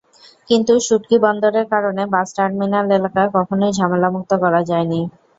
[0.49, 5.01] কিন্তু শুঁটকি বন্দরের কারণে বাস টার্মিনাল এলাকা কখনোই ঝামেলামুক্ত করা যায়নি।